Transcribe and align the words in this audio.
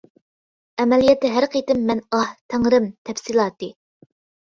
ئەمەلىيەتتە 0.83 1.31
ھەر 1.35 1.47
قېتىم 1.57 1.85
مەن 1.91 2.03
ئاھ، 2.19 2.35
تەڭرىم. 2.51 2.91
تەپسىلاتى. 3.07 3.75